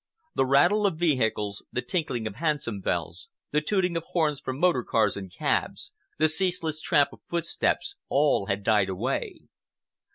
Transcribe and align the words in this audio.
The 0.33 0.47
rattle 0.47 0.87
of 0.87 0.97
vehicles, 0.97 1.61
the 1.71 1.83
tinkling 1.83 2.25
of 2.25 2.37
hansom 2.37 2.79
bells, 2.81 3.29
the 3.51 3.61
tooting 3.61 3.95
of 3.95 4.03
horns 4.05 4.39
from 4.39 4.57
motor 4.59 4.83
cars 4.83 5.15
and 5.15 5.31
cabs, 5.31 5.91
the 6.17 6.27
ceaseless 6.27 6.79
tramp 6.79 7.13
of 7.13 7.19
footsteps, 7.29 7.93
all 8.09 8.47
had 8.47 8.63
died 8.63 8.89
away. 8.89 9.41